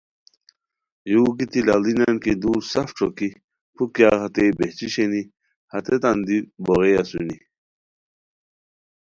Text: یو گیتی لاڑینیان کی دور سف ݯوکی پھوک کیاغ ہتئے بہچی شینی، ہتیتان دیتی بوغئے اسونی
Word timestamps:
یو 1.13 1.23
گیتی 1.37 1.59
لاڑینیان 1.67 2.15
کی 2.23 2.33
دور 2.41 2.59
سف 2.71 2.89
ݯوکی 2.97 3.29
پھوک 3.73 3.89
کیاغ 3.95 4.19
ہتئے 4.23 4.45
بہچی 4.57 4.87
شینی، 4.93 5.23
ہتیتان 5.73 6.17
دیتی 6.25 6.37
بوغئے 6.63 6.93
اسونی 7.01 7.37